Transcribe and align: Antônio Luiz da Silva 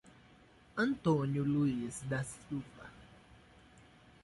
Antônio 0.75 1.43
Luiz 1.43 2.01
da 2.07 2.23
Silva 2.23 2.89